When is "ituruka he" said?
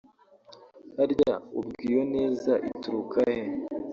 2.69-3.41